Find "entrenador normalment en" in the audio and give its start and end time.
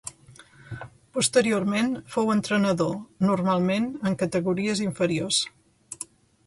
2.37-4.19